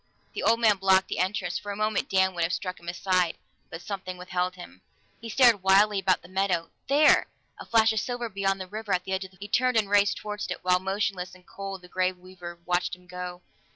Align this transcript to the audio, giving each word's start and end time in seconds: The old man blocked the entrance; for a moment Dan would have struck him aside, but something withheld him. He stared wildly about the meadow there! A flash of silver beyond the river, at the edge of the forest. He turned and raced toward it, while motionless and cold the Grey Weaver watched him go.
The 0.33 0.41
old 0.41 0.59
man 0.59 0.77
blocked 0.77 1.09
the 1.09 1.19
entrance; 1.19 1.59
for 1.59 1.71
a 1.71 1.75
moment 1.75 2.09
Dan 2.09 2.33
would 2.33 2.41
have 2.43 2.53
struck 2.53 2.79
him 2.79 2.87
aside, 2.89 3.37
but 3.69 3.83
something 3.83 4.17
withheld 4.17 4.55
him. 4.55 4.81
He 5.19 5.29
stared 5.29 5.61
wildly 5.61 5.99
about 5.99 6.23
the 6.23 6.27
meadow 6.27 6.71
there! 6.87 7.27
A 7.59 7.67
flash 7.67 7.93
of 7.93 7.99
silver 7.99 8.27
beyond 8.27 8.59
the 8.59 8.65
river, 8.65 8.95
at 8.95 9.03
the 9.03 9.11
edge 9.13 9.25
of 9.25 9.29
the 9.29 9.37
forest. 9.37 9.43
He 9.53 9.59
turned 9.59 9.77
and 9.77 9.87
raced 9.91 10.17
toward 10.17 10.41
it, 10.49 10.63
while 10.63 10.79
motionless 10.79 11.35
and 11.35 11.45
cold 11.45 11.83
the 11.83 11.87
Grey 11.87 12.11
Weaver 12.13 12.57
watched 12.65 12.95
him 12.95 13.05
go. 13.05 13.43